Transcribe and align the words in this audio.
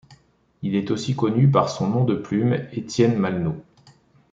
Il 0.63 0.73
est 0.73 0.89
aussi 0.89 1.15
connu 1.15 1.51
par 1.51 1.69
son 1.69 1.87
nom 1.87 2.03
de 2.03 2.15
plume, 2.15 2.57
Étienne 2.71 3.19
Malnoux. 3.19 3.61